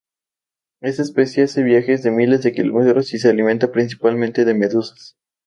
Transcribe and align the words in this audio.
Esta 0.81 1.03
especie 1.03 1.43
hace 1.43 1.61
viajes 1.61 2.01
de 2.01 2.09
miles 2.09 2.41
de 2.41 2.53
kilómetros 2.53 3.13
y 3.13 3.19
se 3.19 3.29
alimenta 3.29 3.71
principalmente 3.71 4.45
de 4.45 4.55
medusas. 4.55 5.15